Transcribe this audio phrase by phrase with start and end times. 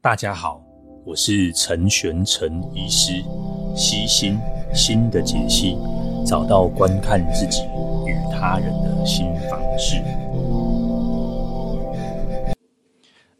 [0.00, 0.62] 大家好，
[1.04, 3.20] 我是陈玄陈医师，
[3.74, 4.38] 悉心
[4.72, 5.76] 心的解析，
[6.24, 7.64] 找到观看自己
[8.06, 9.96] 与他人的新方式。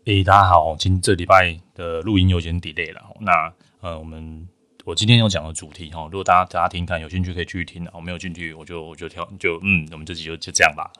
[0.07, 4.49] 诶，大家好，今这礼拜的录音有点 delay 了，那呃，我们。
[4.89, 10.91] 我今天要讲的主题哈，如果大家大家听看有兴趣可以继续听，我没有兴趣我就我就跳就嗯，我们这集就就这样吧。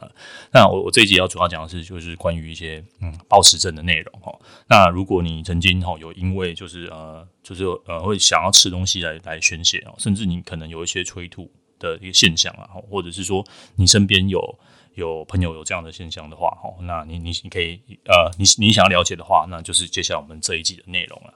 [0.53, 4.31] 那我我这一集要主要讲的是就是关于一些嗯暴食症的内容哈。
[4.69, 13.43] 那如果你曾经哈有因为就是呃就是呃会想要吃东西来来宣泄哦，甚至你可能有一些催吐的一个现象啊，或者是说
[13.77, 14.59] 你身边有
[14.99, 21.33] 有朋友有这样的现象的话哈，那你你你可以呃你你想要了解的话，那就是接下来我们这一集的内容了。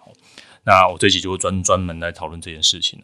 [0.65, 3.01] 那我这一集就会专专门来讨论这件事情，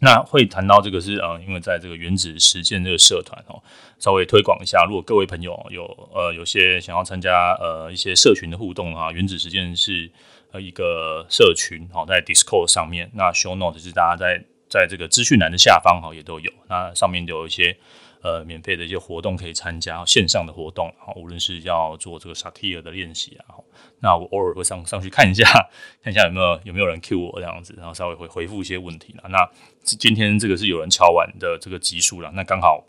[0.00, 3.62] 那会谈到这个是呃，因为在这个原子实践这个社团哦，
[4.00, 4.84] 稍微推广一下。
[4.84, 10.10] 如果各位朋友有呃有些想要参加呃一些社群的互动啊，原子实践是
[10.50, 13.08] 呃一个社群哦，在 Discord 上面。
[13.14, 17.76] 那 Show Note 是大家在在这个资讯栏的下方哈也都有，那上面都有一些。
[18.22, 23.56] 呃，免费的一些活动可以参加，线上的活动，好，无论是要做这个萨提尔的练习啊，
[24.00, 25.44] 那我偶尔会上上去看一下，
[26.02, 29.28] 看一下有没有有没有人 Q 我这样子，然后稍微会回复一些问题了。
[29.28, 29.38] 那
[29.82, 32.84] 今天这个是有人敲完的这个集数了，那刚好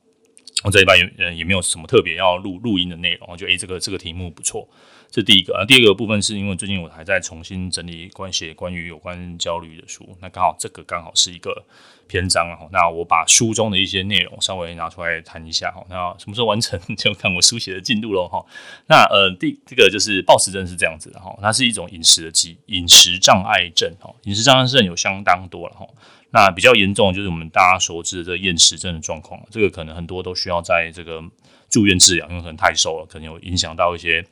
[0.63, 4.67] 我这一半也也没有什么特别要录录音的内容，我觉得诶，这个这个题目不错。
[5.11, 11.63] 这第一个啊，第二个部分是因为最近我还在重新整理关写关于有关焦虑的书，那刚好这个刚好是一个
[12.07, 12.67] 篇章哈。
[12.71, 15.83] 那我把书中的一些内容稍微拿出来谈一下哈。
[15.89, 18.45] 那什么时候完成 就看我书写的进度喽哈。
[18.87, 24.13] 那呃，第这个就是暴食症是这样子的哈，它是一种饮食的疾饮食障碍症哈。
[24.25, 25.87] 饮食障碍症有相当多了哈。
[26.31, 31.23] 那比较严重的就是我们大家熟知的这厌食症的状况，这个可能很多都需要在这个
[31.69, 34.25] 住院治疗，因为可能太瘦了，可能有影响到一些。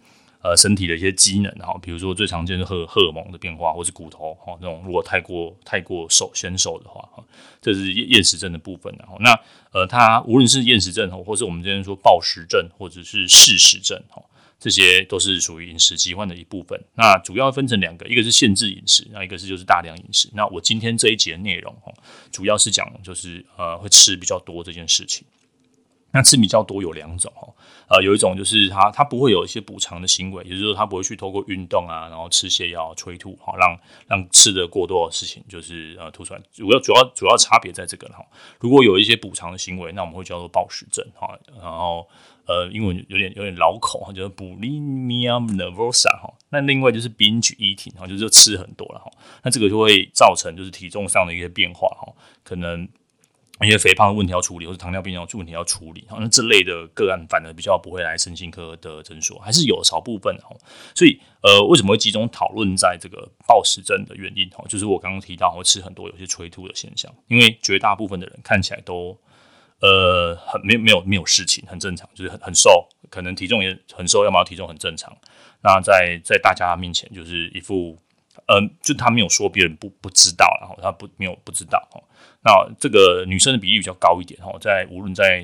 [0.44, 7.24] 呃，身体的一些机能哈，比如说最常见的荷荷尔蒙的变化，或是骨头哈，那种如果太过太过瘦纤瘦的话哈，
[7.60, 8.94] 这是厌食症的部分。
[9.00, 9.32] 然后那
[9.74, 14.22] 呃，它无论是厌食症或是我们今天说暴食症，或者是嗜食症哈，
[14.60, 16.80] 这些都是属于饮食疾患的一部分。
[16.96, 20.30] 那主要分成两个，一个是限制饮食，那一个是就是大量饮食。
[20.34, 21.94] 那我今天这一节的内容哈，
[22.32, 25.26] 主要是讲就是呃会吃比较多这件事情。
[26.12, 27.54] 那吃比较多有两种哦，
[27.90, 36.42] 呃，有一种就是他他不会有一些补偿的行为，也就是说他不会去透过运动啊，然后吃泻药催吐，哈，让让吃的过多的事情就是呃吐出来。
[36.54, 38.26] 主要主要主要差别在这个哈，
[38.60, 42.08] 如果有一些补偿的行为，那我们会叫做暴食症哈，然后
[42.46, 46.34] 呃英文有点有点绕口哈，就是 bulimia nervosa 哈。
[46.50, 49.12] 那另外就是 binge eating 哈，就是吃很多了哈，
[49.44, 52.14] 那这个就会造成就是体重上的一些变化哈，
[52.44, 52.88] 可能。
[53.66, 60.56] 一些肥胖的问题要处理，或者糖尿病要问题要处理，那这类的个案反而比较不会来身心科的诊所，还是有少部分哦。
[60.94, 64.48] 所以，呃，为什么会集中讨论在这个暴食症的原因？
[64.70, 67.12] 就是我刚刚提到会吃很多，有些催吐的现象。
[67.28, 69.18] 因为绝大部分的人看起来都，
[69.80, 75.12] 呃，很没有没有没有事情，很正常，就是很很瘦，可能体重也很瘦，要么体重很正常。
[75.64, 77.98] 那在在大家面前，就是一副。
[78.48, 82.02] 嗯、就他没有说别人不不知道，然后他不没有不知道哈。
[82.44, 85.44] 那这个女生的比例比较高一点哈，在无论在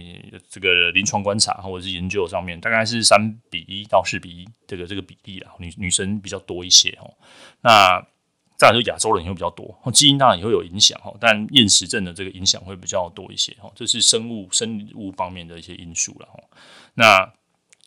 [0.49, 7.13] 这个临床观察或者是研究上面，大概是三比一到四比一这个这个比例啊，女女生比较多一些哦。
[7.61, 8.01] 那
[8.55, 16.39] 再来说亚洲人也会比较多，基因当然也会有影响哈，但厌食症的这个影响会比较多一些哈，这是生物生物方面的一些因素了哈。
[16.93, 17.33] 那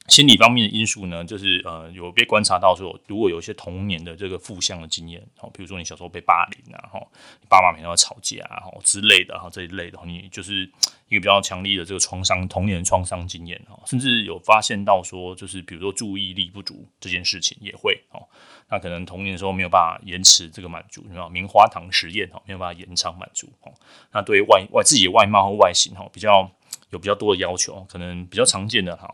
[0.08, 7.00] 心理方面的因素呢，就是呃有被观察到说，如果有一些童年的这个负向的经验，哦，比如说你小时候被霸凌啊，哈，
[7.40, 10.62] 你爸妈每天要吵架啊，哈之类的哈，这一类的，你就是
[11.08, 18.22] 一个比较强烈的这个创伤童年创伤经验哈，甚至有发现到说，就是比如说注意力不足这件事情也会哦，
[18.70, 23.72] 那可能童年的时候没有办法延迟这个满足，你知道棉花糖实验哈，没有办法延长满足哦，
[24.12, 26.48] 那对外外自己的外貌和外形哈，比较
[26.90, 29.12] 有比较多的要求，可能比较常见的哈。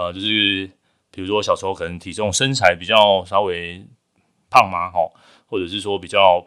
[0.00, 0.70] 呃，就是
[1.10, 3.84] 比如说小时候可能体重身材比较稍微
[4.48, 5.00] 胖嘛，哈，
[5.46, 6.46] 或者是说比较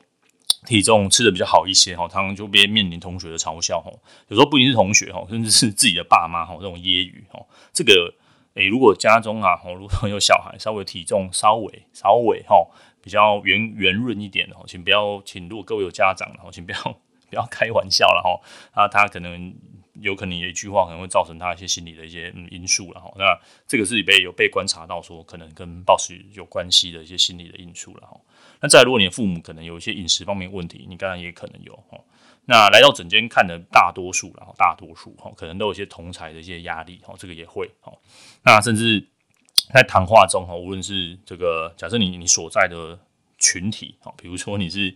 [0.66, 3.92] 体重吃的比较好一些，哈，他们就别面临同学的嘲笑，哈，
[4.30, 8.16] 有时候不仅是同学，哈，甚至是自己的爸妈，哈，这种揶揄，哈，这个，
[8.56, 12.68] 诶、如果家中啊，如果有小孩稍微体重稍微稍微哈
[13.04, 16.80] 比较圆圆润一点的，哈，请不要，请如果各位有家长，哈，请不要
[17.30, 19.54] 不要开玩笑了，哈，啊，他可能。
[20.02, 28.20] 有可能有一句话可能会造成他一些心理的一些因素了哈，那这个是被有被观察到说可能跟暴食有关系的一些心理的因素了哈。
[28.62, 32.00] 那再如果你的父母可能有一些饮食方面问题，你当然也可能有哈。
[32.46, 37.94] 那来到诊间看的大多数然后大多数哈，可能都有一些同侪的一些压力哈，这个也会哈。
[38.44, 39.08] 那甚至
[39.74, 43.00] 在谈话中哈，无论是这个假设你你所在的。
[43.40, 44.96] 群体啊，比如说你是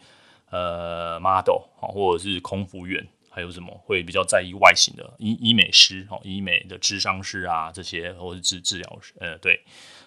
[0.51, 3.05] 呃 model，或者是空服员，
[3.37, 9.61] 还有什么会比较在意外形的医医美师哦，医美的智商师啊这些，或是治治疗师，呃对，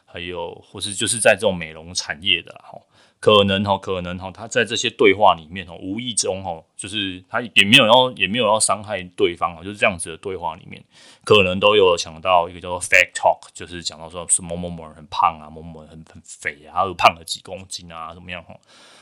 [0.05, 2.77] 还有或是就是在这种美容产业的哈。
[3.21, 10.82] 可能哈，可能哈，他在这些对话里面哈，无意中哈，就是他也没有要，也没有要伤害对方啊，就是这样子的对话里面，
[11.23, 18.59] 可能都有想到一个叫做 fake talk，就是讲到说是某某某人很胖啊，某某人很很肥啊，他又胖了几公斤啊，怎么样哈，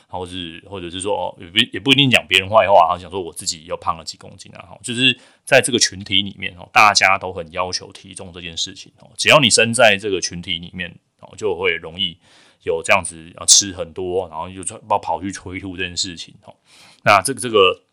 [0.09, 12.17] 或是或者是说也不也不一定讲别人坏话，啊想说我自己又胖了几公斤啊，哈，就是在这个群体里面哦，大家都很要求体重这件事情哦，只要你身在这个群体里面哦，就会容易。
[12.63, 16.53] 有这样子要吃很多，然后就跑跑去催吐这件事情哦。
[17.05, 17.83] 那这个这个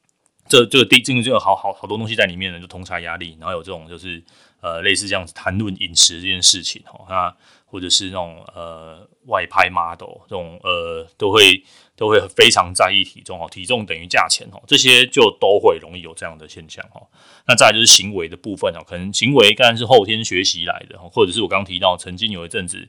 [0.49, 4.23] 这这个第这个这个好好好多东西在里面呢，就通差压力，然后有这种就是
[4.61, 7.05] 呃类似这样子谈论饮食这件事情哦。
[7.09, 7.35] 那
[7.65, 11.63] 或者是那种呃外拍 model 这种呃都会
[11.97, 17.07] 都会非常在意体重哦，体重等于价钱哦，这些就都会容易有这样的现象哦。
[17.47, 22.89] 那再来就是行为的部分哦，可能行为当然是后天学习来的，或者是我刚刚提到曾经有一阵子。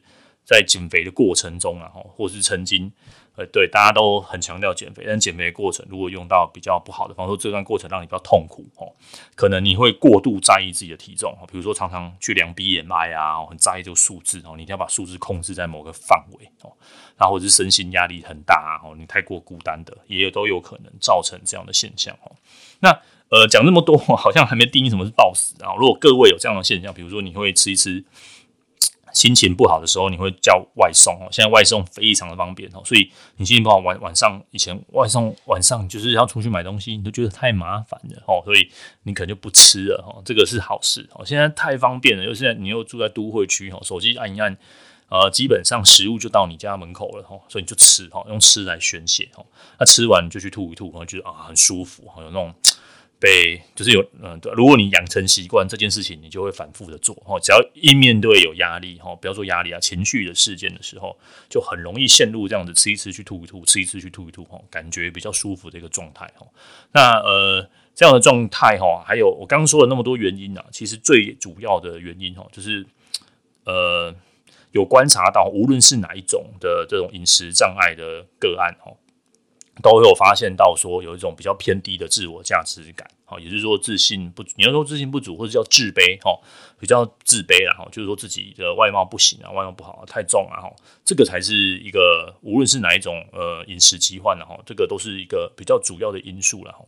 [0.50, 2.90] 在减肥的过程中啊，或是曾经，
[3.38, 8.92] 呃，对，大家都很强调减肥，但减肥的过程如果用到比较不好的方式，这段过程让你比较痛苦哦，
[9.36, 16.74] 可能你会过度在意自己的体重，比如说常常去量 BMI 啊，很在意这个数字哦，你一定要把数字控制在某个范围哦，
[17.16, 22.32] 然后或者是身心压力很大哦，你太过孤单的，也都有可能造成这样的现象哦。
[22.80, 22.90] 那
[23.30, 25.76] 呃，讲这么多，好像还没定义什么是暴食啊。
[25.78, 28.04] 如果各位有这样的现象，比如说你会吃一吃。
[29.18, 31.28] 心情不好的时候，你会叫外送哦。
[31.32, 38.70] 现在外送非常的方便哦，所以你心情不好，晚晚上以前外送晚上就是要出去买东西，你都觉得太麻烦了哦，所以
[39.02, 40.22] 你可能就不吃了哦。
[40.24, 41.26] 这个是好事哦。
[41.26, 44.56] 现在太方便了，又现在你又住在都会区哦，手机按一按，
[45.10, 49.44] 呃，基本上食物就到你家门口了哦，所以你就吃哦，用吃来宣泄哦。
[49.80, 52.54] 那吃完就去吐一吐，然后觉得啊很舒服，有那种。
[53.20, 57.40] 被就是有嗯，对，如果你养成习惯这件事情，你就会反复的做哈。
[57.40, 61.18] 只要一面对有压力哈，不要说压力啊，情绪的事件的时候，
[61.50, 66.46] 就很容易陷入这样子吃一吃去吐一吐，吃一吃去吐一吐哈，感觉比较舒服的一个状态哈。
[66.92, 72.86] 那呃这样的状态哈，还有我刚刚说了那么多原因啊，其实最主要的原因哈，就是
[73.64, 74.14] 呃
[74.74, 78.94] 有观察到，无论是哪一种的这种饮食障碍的个案哈。
[79.82, 86.40] 都有发现到说有一种比较偏低的自我价值感，好，也就是说自信不，你要说自信不足或者叫自卑，哈，
[86.80, 90.76] 比较自卑啦，哈，就是说自己的外貌不行啊，外貌不好，太重啊，哈，
[91.06, 96.80] 这个才是一个无论是哪一种呃饮食疾患的哈，这个都是一个比较主要的因素了哈。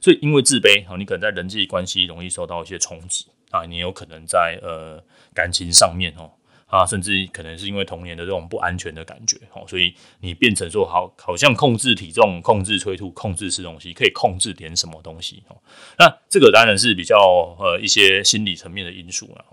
[0.00, 5.02] 所以因为自卑，哈，你可能在人际关系容易受到一些冲击啊，你有可能在呃
[5.34, 6.30] 感情上面哦。
[6.68, 15.56] 啊，甚至可能是因为童年的这种不安全的感觉，哦，所以你变成说好，好像控制体重、控制催吐、控制吃东西，可以控制点什么东西，哦，
[15.98, 17.16] 那这个当然是比较
[17.58, 19.44] 呃一些心理层面的因素了，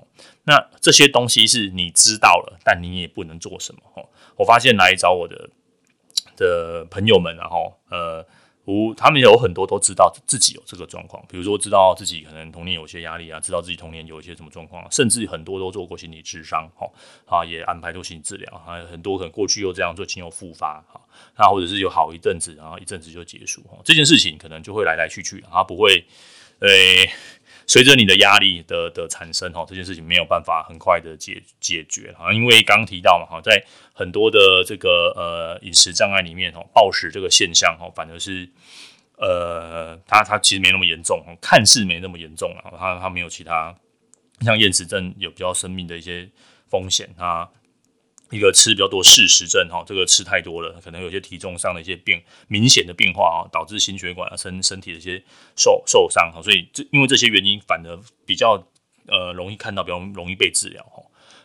[0.44, 5.50] 那这些东西是你知道了，但你也不能做什么，哦，我发现来找我的
[6.36, 8.26] 的朋友们，然后呃。
[8.66, 16.90] 无，他们有很多都知道自己有这个状况，比如说知道自己可能童年有些压力啊，知道自己童年有一些什么状况，甚至很多都做过心理咨商，哈
[17.28, 21.00] 啊，也安排做心理治疗，还有很多可能过去又这样做，情有复发，哈，
[21.38, 26.04] 那或者是有好一阵子，然后一阵子就结束，哈，这件事情可能就会来来去去，啊，不会，
[26.60, 27.10] 诶、
[27.68, 38.48] 随着你的压力的的产生，哈，这件事情没有办法很快的解解决，哈，因为刚提到嘛，哈，在很多的这个呃饮食障碍里面，哈，暴食这个现象，哈，反而是
[39.18, 43.76] 呃，它它其实没那么严重，看似没那么严重啊，它它没有其他
[44.42, 46.30] 像厌食症有比较生命的一些
[46.70, 47.50] 风险啊。
[48.36, 55.24] 一个吃比较多事实症哈，这个吃太多了，可能有些体重上的一些变明显的变化啊，导致心血管啊身身体的一些
[55.56, 58.62] 受受伤哈，所以这因为这些原因，反而比较
[59.08, 61.02] 呃容易看到，比较容易被治疗哈。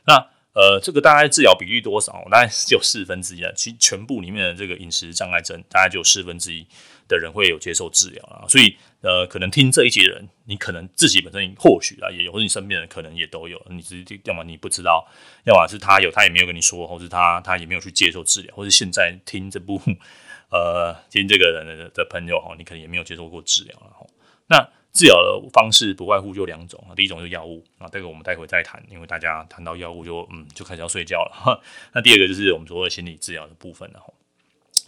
[0.07, 2.25] 那呃这个大概治疗比例多少？
[2.31, 6.67] 大概只有四分之一啊，其全部里面的这个饮食障碍症，大概就有四分之一
[7.09, 15.09] 的人会有接受治疗啊，所以呃，可能听这一集的人，你可能自己本身或许啊也有，或者你身边人可能也都有，你直接要么你不知道，
[15.45, 19.81] 要么是他有，他也没有跟你说，或是他他也没有去接受治疗，或是现在听这部
[20.51, 24.07] 呃听这个人的的朋友哈，你可能也没有接受过治疗了哈。
[24.49, 31.63] 那治疗的方式不外乎就两种啊，第一种是药物啊，这个我们待会再谈，因为大家谈到药物就嗯就开始要睡觉了。
[31.95, 34.13] 那第二个就是我们所谓心理治疗的部分了哈。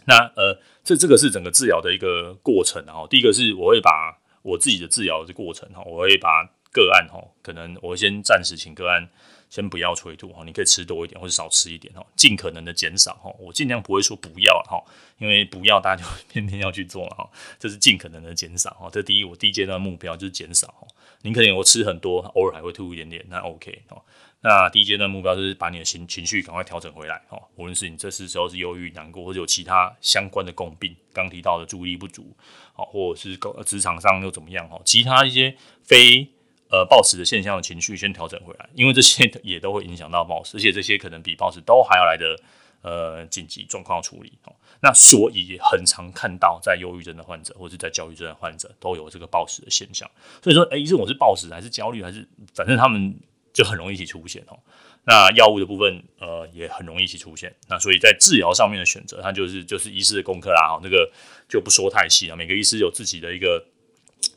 [0.05, 6.43] 那呃，这这个是整个治疗的一个过程，然后第一个是我会把我自己的治疗的过程哈，我会把
[6.73, 9.07] 个案哈，可能我先暂时请个案
[9.53, 13.31] 先不要催吐哈，你可以吃多一点或者少吃一点哈，尽可能的减少哈。
[13.37, 14.83] 我尽量不会说不要哈，
[15.19, 17.29] 因为不要大家就 偏偏要去做哈。
[17.59, 18.89] 这是尽可能的减少哈。
[18.91, 20.87] 这第一，我第一阶段目标就是减少哈。
[21.21, 24.01] 你可能我吃很多，偶尔还会吐一点点，那 OK 哈。
[24.41, 27.39] 那第一阶段目标就是把你的情情绪赶快调整回来哈。
[27.55, 32.35] 无论是你这次时候是忧郁、难过，或者有其他相关的共病，刚提到的注意力不足，
[32.73, 34.81] 好，或者是职场上又怎么样哈？
[34.83, 36.27] 其他一些非
[36.73, 42.35] 呃，暴食的现象的情绪先调整回来，因为这些 也都会影响到暴食，而且这些可能比暴食都还要来的
[42.81, 44.33] 呃紧急状况处理。
[44.81, 50.09] 那所以很常看到在忧郁症的患者或者是在焦虑症的患者都有这个暴食的现象。
[50.41, 53.15] 所以说，哎，医生，我是暴食还是焦虑还是反正他们
[53.53, 54.57] 就很容易一起出现哦。
[55.05, 57.53] 那药物的部分呃也很容易一起出现。
[57.69, 60.79] 那所以在治疗上面的选择，它就是就是医师的功课啦。
[60.81, 61.11] 那个
[61.47, 63.63] 就不说太细了，每个医师有自己的一个。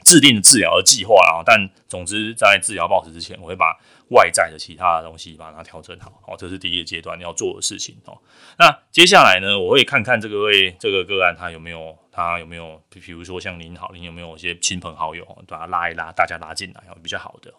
[0.05, 3.79] 制定治疗的计划啊，但总之在治疗暴食之前，我会把
[4.11, 8.19] 外在的其他的东西把它调整好，哦，这是第一个阶段要做的事情哦。
[8.59, 11.97] 那接下来呢，我会看看这个位这个个案他有没有。
[12.17, 17.53] 他有没有，比如说像您好，您有没有一些亲朋好友，把他拉一拉，大家拉进来，比较好的。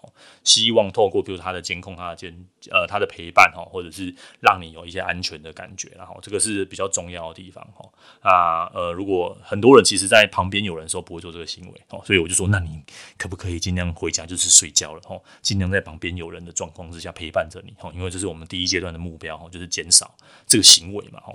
[0.43, 2.35] 希望透过比如他的监控，他的监，
[2.71, 7.87] 呃，他的陪伴，哈，或者是让你有一些安全的感觉，然后这个是比较重要的地方，哈。
[8.21, 12.81] 啊，呃，如果很多人其实在旁边有人的时候不会做这个行为，哦，所以我就说，那你
[13.15, 20.15] 可不可以尽量回家就是睡觉了，哈，尽量在旁边有人的状况之下陪伴着你，哈，因为这是我们第一阶段的目标，哈，就是减少
[20.47, 21.31] 这个行为嘛，哈。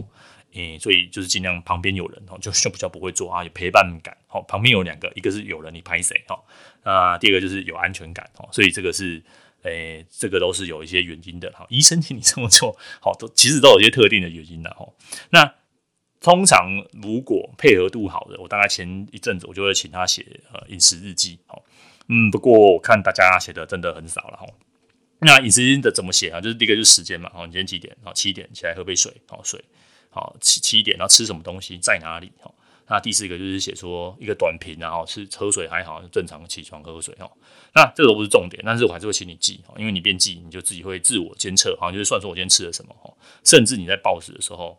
[0.55, 4.17] 诶，所以就是尽量旁边有人哦，就就比较不会做啊，有陪伴感。
[4.29, 6.43] 哦，旁边有两个，一个是有人你拍谁哈，
[6.85, 8.49] 那第二个就是有安全感哦。
[8.51, 9.23] 所以这个是
[9.63, 11.67] 诶，这个都是有一些原因的哈。
[11.69, 14.89] 医生请你这么做，好，都其实都有些特定的原因的哈。
[15.31, 15.55] 那
[16.21, 21.39] 通常如果配合度好的，我大概前一阵子我就会请他写呃饮食日记。
[21.47, 21.63] 好，
[22.09, 24.47] 嗯，不过我看大家写的真的很少了哈。
[25.19, 26.41] 那饮食的怎么写啊？
[26.41, 27.95] 就是第一个就是时间嘛，好，你今天几点？
[28.03, 29.63] 好，七点起来喝杯水，好，水。
[30.15, 32.31] 好，七七点，然后吃什么东西，在哪里？
[32.39, 32.53] 哈，
[32.87, 37.31] 那第四个就是写说一个短评，然后是喝水还好，正常起床喝水哈。
[37.75, 42.95] 那这个都不是重点，但是我还是会请你记，因为你边记，你就自己会自我监测，好像，就是算说我今天吃了什么。
[43.43, 44.79] 甚至你在暴食的时候，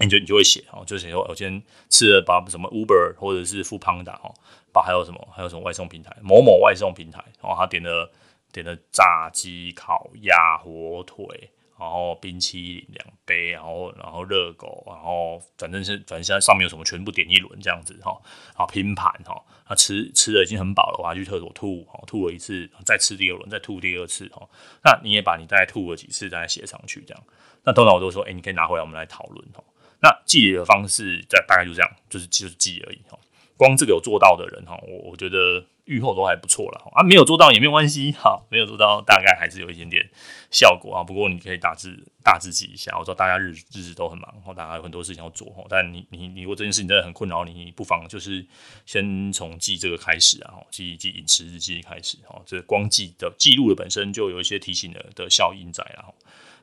[0.00, 4.34] 你就你就会写，哈，就写说我今天吃了把什么 Uber 或者是 Foodpanda 哈，
[4.72, 8.10] 把还有什么还有什么外送平台某某外送平台，然后他点了
[8.52, 11.52] 点了炸鸡、烤鸭、火腿。
[11.78, 18.18] 然后冰淇淋两杯，然后然后热狗，然后反正是反正现在上面有什么全部点一轮这样子哈，
[18.54, 24.48] 啊拼盘哈，他吃吃的已经很饱了，我还去厕所吐，吐了一次，再吃第二轮，再吐第二次哈，
[24.82, 27.22] 那你也把你大概吐了几次再写上去这样，
[27.64, 29.62] 那通常我都说，哎，你可以拿回来我们来讨论哈，
[30.00, 33.18] 那记的方式在大概就这样，就是就是记而已哈，
[33.56, 35.64] 光这个有做到的人哈，我我觉得。
[35.86, 40.08] 预后都还不错了啊，没有做到也没有关系哈，没有做到大概还是有一点点
[40.50, 41.02] 效果啊。
[41.02, 48.46] 不过你可以大致大致记一下，我知道大家日日子都很忙，大家有很多事情要做，但你你你如果这件事情真的很困扰你，不妨就是
[48.84, 56.14] 先从记这个开始啊，记记饮食日记开始哈，这光记的记录的本身就有一些提醒的的效应在了。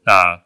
[0.06, 0.44] 那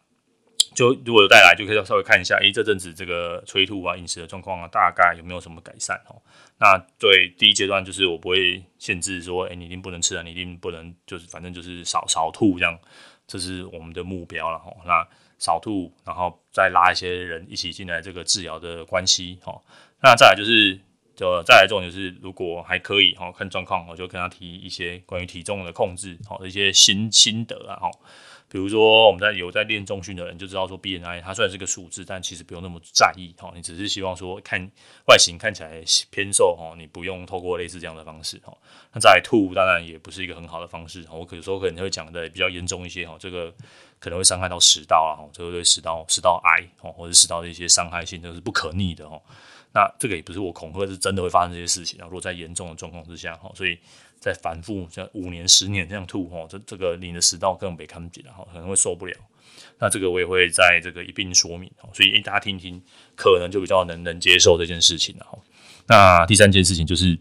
[0.78, 6.22] 就如果有带来，就可以稍微看一下，诶，这阵子这个催吐啊、饮食的状况啊，大概有没有什么改善哦？
[6.60, 12.78] 那对第一阶段就是我不会限制说，诶，你一定不能吃啊，你一定不能，就是反正就是少少吐这样，
[13.26, 14.72] 这是我们的目标了哈。
[14.86, 15.04] 那
[15.40, 19.60] 少吐，然后再拉一些人一起进来这个治疗的关系哈。
[20.00, 20.78] 那再来就是，
[21.16, 27.90] 就再来重点就是，如果还可以哈，看状况，我就跟他提一些关于体重的控制，好一些心心得啊哈。
[28.50, 33.52] 比如说，我们在有在练重训的人就知道说，BMI 它虽然是个数字，但其实不用那么在意哈。
[33.54, 34.58] 你只是希望说，看
[35.06, 38.56] 外形看起来偏瘦哈，你不用透过类似这样的方式哈。
[38.92, 41.04] 那再来吐，当然也不是一个很好的方式。
[41.10, 43.52] 我有时候可能会讲的比较严重一些哈，这个
[44.00, 49.20] 可能会伤害到食道啊，这个对食道食道癌哦，或者食道的一些伤害性，这是不可逆的哦。
[49.74, 52.04] 那这个也不是我恐吓，是真的会发生这些事情啊。
[52.04, 53.78] 如果在严重的状况之下哈，所以。
[54.20, 59.14] 在反复像五年、十年这样吐吼，这这个你的食道更被看不见了哈，可能会受不了。
[59.78, 62.82] 那这个我也会在这个一并说明哈，所以大家听听，
[63.16, 65.38] 可能就比较能能接受这件事情了哈。
[65.86, 67.18] 那第三件事情就是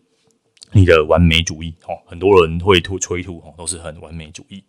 [0.71, 4.63] 你的完美主义哈，很多人会吐催吐吼，都是很完美主义。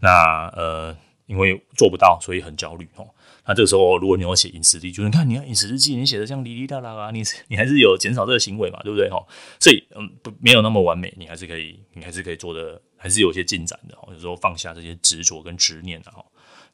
[0.00, 3.04] 那呃，因为做不到，所以很焦虑哈。
[3.46, 9.18] 那这个时候，如果你要写饮食日记，就是你看你看饮食日记，你写的像哩哩啦啦啊，你你还是有减少这个行为嘛，对不对哈？
[9.60, 13.96] 所以嗯，不没有那么完美，你还是可以，你还是可以做的，还是有些进展的。
[14.12, 16.24] 有时候放下这些执着跟执念的哈。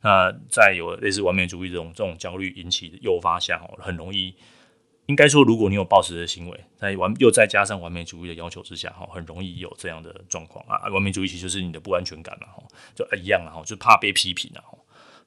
[0.03, 4.35] 那在有类似完美主义这种这种焦虑引起的诱发下哈，很容易
[5.07, 10.89] 应该说，如果你有暴食的行为，在完又再加上完美主义的要求之下，哈，很容易有这样的状况啊。
[10.91, 12.63] 完美主义其实就是你的不安全感嘛，哈，
[12.95, 14.63] 就一样啊，哈，就怕被批评啊，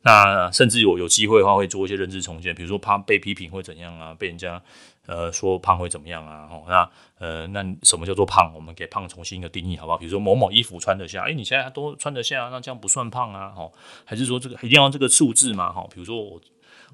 [0.03, 4.61] 那甚至我有机会的话，会做一些认知重建，比如说怕被批评会怎样啊，被人家
[5.05, 8.51] 呃说胖会怎么样啊，哦，那呃，那什么叫做胖？
[8.53, 9.97] 我们给胖重新一个定义，好不好？
[9.97, 13.71] 比如说某某衣服穿得下，哎，你现在都穿得下，那这样不算胖啊，哦，
[14.05, 16.39] 还是说这个一定要这个数字嘛，哈，比如说我。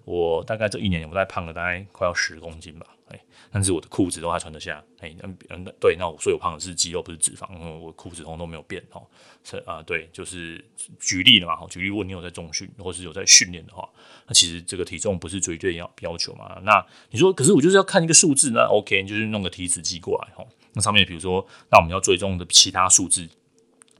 [0.05, 3.19] 我大概这一年，我大概胖了大概快要十公斤吧，哎，
[3.51, 9.05] 但是我的裤子都还穿得下，哎，嗯嗯，对，那我所以我胖的是肌肉不是脂肪，因为我裤子通都没有变哦，
[9.43, 10.63] 是啊，对，就是
[10.99, 13.87] 举例了嘛，举例，如果你有在重训或是有在训练的话，
[14.27, 23.27] 那其实这个体重不是绝对要要求嘛，那你说，可是我就是要看一个数字，那 OK，就是弄个体脂计过来哈，那上面比如说，那我们要追踪的其他数字。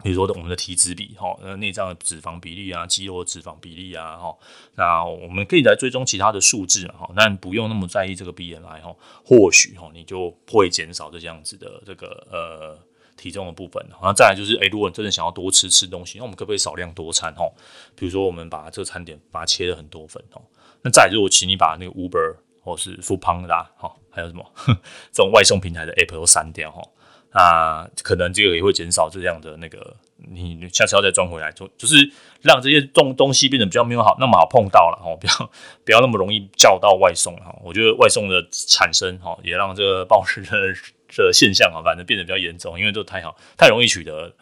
[0.02, 4.34] 比如说我们的体脂比，哈，呃，内脏的脂肪比例啊，肌肉的脂肪比例啊，哈，
[4.76, 12.80] 那我们可以来追踪其他的数字，哈，但不用那么在意这个 BMI，哈，或许哈，你就会减少这样子的这个呃
[13.18, 13.86] 体重的部分。
[13.90, 17.46] 然后再来就是，诶，如果你真的想要多吃吃东西，那我们可不可以少量多餐，哈？
[17.96, 20.42] 比如说我们把这个餐点把它切了很多份，哦。
[20.82, 24.46] 那再来如果请你把那个 Uber 或是 Foodpanda，哈，还有什么
[25.12, 26.82] 这种外送平台的 App 都删掉，哈。
[27.32, 29.96] 啊，可能这个也会减少这样的那个，
[30.32, 31.96] 你下次要再装回来，就就是
[32.42, 35.52] 让这些东东西变得比较没有好那么好碰到了哈，不要
[35.86, 37.56] 不要那么容易叫到外送哈。
[37.64, 40.74] 我觉得外送的产生哈，也让这个暴食的
[41.16, 44.34] 的现象啊，反正变得比较严重，因为都太好太容易取得。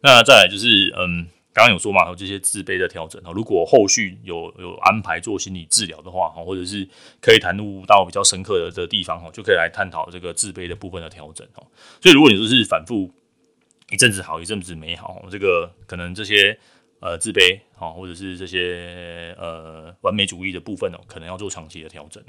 [0.00, 1.28] 那再来就是嗯。
[1.54, 6.88] 刚刚有说嘛，有这些自卑的调整，如果后续有有安排做心理治疗的话，或者是
[7.20, 11.46] 可以谈入到比较深刻的这地方，就可以来探讨这个自卑的部分的调整。
[12.00, 13.10] 所以如果你说是反复
[13.90, 16.58] 一阵子好，一阵子没好，这个可能这些
[17.00, 22.24] 呃自卑或者是这些呃完美主义的部分哦，可能要做长期的调整。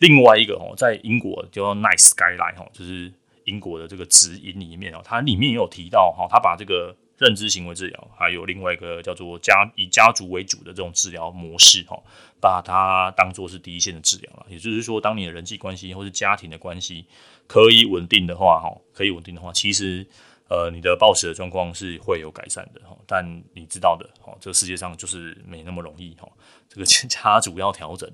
[0.00, 3.12] 另外一个哦，在英国叫 Nice Guideline 就是
[3.44, 6.96] 英国的这个指引里面哦，它里面也有提到哈，它把这个。
[7.18, 12.00] 认知行为治疗，还有另外一个叫做家以家族为主的这种治疗模式，哈，
[12.40, 14.46] 把它当做是第一线的治疗了。
[14.48, 17.04] 也就是说，当你的人际关系或是家庭的关系
[17.48, 20.06] 可以稳定的话，哈，可以稳定的话，其实，
[20.48, 22.96] 呃，你的暴食的状况是会有改善的，哈。
[23.04, 26.28] 但你知道的，哈，这个世界上就是没那么容易，哈。
[26.68, 28.08] 这个 家族要调整。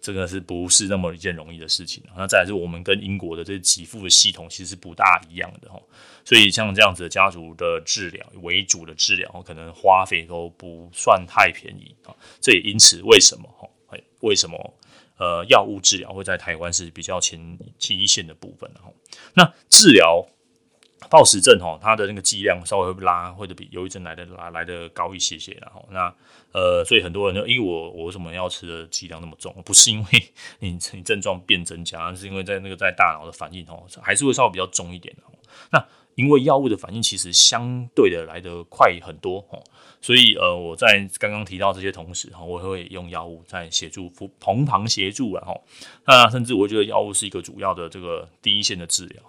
[0.00, 2.02] 这个是不是那么一件容易的事情？
[2.16, 5.80] 那再来是我们跟英国的这给付的系统其实是不大一样的哈，
[6.24, 12.14] 所以像这样子的家族的治疗为主的治疗，可能花费都不算太便宜啊。
[12.40, 13.68] 这也因此为什么哈？
[14.20, 14.74] 为什么
[15.18, 18.90] 呃药物治疗会在台湾是比较前期一线的部分哈？
[19.34, 20.26] 那治疗。
[21.08, 26.14] 暴食症哈，它的那个剂量稍微会拉，或者比忧郁症来的来来的高一些些，然后那
[26.52, 29.54] 呃，所以很多人就，因为我我为什么要吃的剂量那么重？
[29.64, 30.06] 不是因为
[30.58, 35.22] 你你症状变增加，是因为在那个在大脑的反应哦，还是会稍微比较重一点的。
[35.70, 35.84] 那
[36.16, 39.62] 因为药物的反应其实相对的来得快很多哦，
[40.02, 45.64] 所以呃，我在刚刚提到这些同时哈，我会用药物在协助同旁协助然后，
[46.06, 49.22] 那甚至我觉得药物是一个主要的这个第一线的治疗。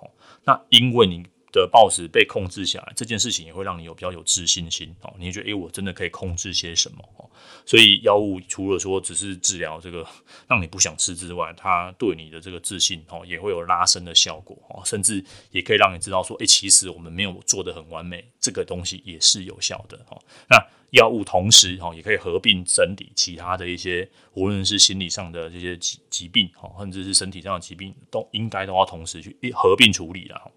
[0.43, 1.25] 那因为你。
[1.51, 5.13] 的暴食被控制下来，这件事情也会让你有比较有自信心哦。
[5.17, 7.29] 你觉得，诶，我真的可以控制些什么哦？
[7.65, 10.05] 所以药物除了说只是治疗这个
[10.47, 20.21] 让你不想吃之外，它对你的这个自信哦也会有拉伸的效果哦，甚至也可以让你知道说，诶，其实我们没有做的很完美，这个东西也是有效的哦。
[20.49, 20.57] 那
[20.91, 30.51] 药物同时哈也可以合并整理其他的一些，无论是心理上的这些疾疾病哈，甚至是身体上的疾病，都应该都要同时去合并处理了。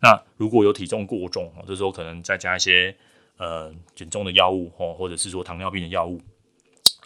[0.00, 2.94] 那如果有体重过重，这时候可能再加一些
[3.36, 6.20] 呃减重的药物哈，或者是说糖尿病的药物，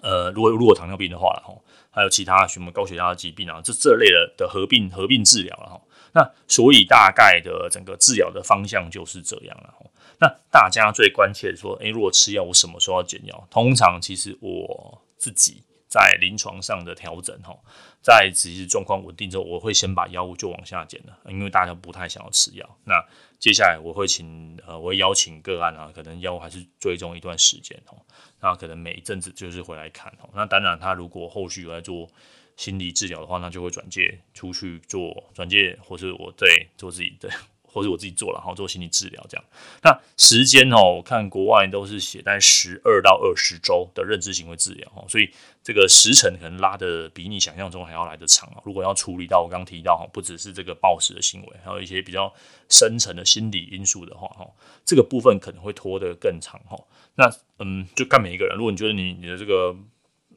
[0.05, 1.55] 呃，如果如果糖尿病的话了哈，
[1.91, 5.81] 还有其他什么高血压疾病啊，这这类的的合并合并治疗了哈。
[6.13, 9.87] 那所以大概的整个治疗的方向就是这样了哈。
[10.21, 13.49] 那大家最关切说，诶，如果吃药，我什么时候要减药？
[13.51, 17.57] 通常其实我自己在临床上的调整，哈，
[18.03, 22.69] 在其实状况稳定之后，我会先把药物就往下减了，因为大家不太想要吃药。
[22.85, 22.95] 那
[23.45, 28.01] 接下来我会请呃，我会邀请个案啊，可能要还是追踪一段时间，哦，
[28.41, 30.31] 那可能每一阵子就是回来看，哦。
[30.35, 32.09] 那当然，他如果后续有来做
[32.57, 37.29] 心理治疗的话，那就会转介出去做转介，或是我对做自己的。
[37.75, 39.45] 或者我自己做了，然后做心理治疗这样。
[39.83, 45.29] 那时间哦，我看国外都是写在十二到二十周的认知行为治疗哦，所以
[45.63, 48.51] 这个时程可能拉得比你想象中还要来得长。
[48.65, 52.33] 如果要处理到我刚刚提到哈，不只是这个暴食的行为，还有一些比较
[52.71, 54.49] 深层的心理因素的话哈，
[54.85, 56.79] 这个部分可能会拖得更长哈。
[57.17, 58.57] 那嗯，就看每一个人。
[58.57, 59.75] 如果你觉得你你的这个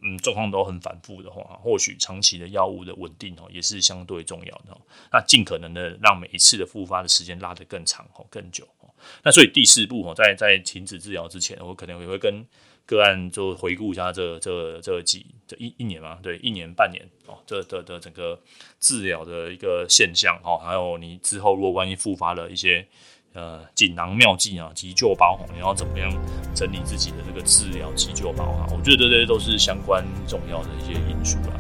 [0.07, 4.77] 嗯状况都很反复的话，或许长期的药物的稳定哦也是相对重要的。
[5.11, 8.89] 那尽可能的让每一次的复发的时间拉得更长哦更久哦。
[9.23, 12.45] 那所以第四步哦，在在停止治疗之前，我可能也会跟
[12.85, 18.39] 个案就回顾一下这这这几这一一年嘛，对，一年半年哦，这的的整个
[18.79, 22.87] 治疗的一个现象哦，还有你之后如果万一复发了一些。
[23.33, 26.11] 呃，锦囊妙计啊，急救包，你要怎么样
[26.55, 28.65] 整理自己的这个治疗急救包啊？
[28.71, 31.53] 我觉得这些都是相关重要的一些因素啦。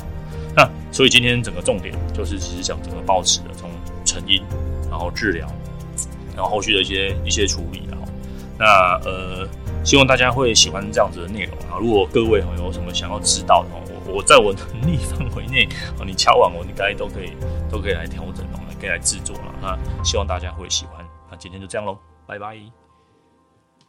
[0.55, 3.69] 那所以今天整个重点就是，其实想整个保持的从
[4.03, 4.41] 成因，
[4.89, 5.47] 然后治疗，
[6.35, 8.01] 然后后续的一些一些处理，啊
[8.57, 8.65] 那
[9.05, 9.47] 呃，
[9.85, 11.77] 希望大家会喜欢这样子的内容啊。
[11.79, 13.69] 如果各位有什么想要知道的，
[14.07, 15.69] 我我在我能力范围内，
[16.03, 17.33] 你敲完我应该都可以
[17.69, 19.53] 都可以来调整哦，可以来制作了。
[19.61, 21.06] 那希望大家会喜欢。
[21.29, 22.86] 那今天就这样喽，拜拜。